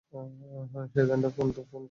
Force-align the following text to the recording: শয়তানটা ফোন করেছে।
শয়তানটা 0.93 1.29
ফোন 1.35 1.47
করেছে। 1.55 1.77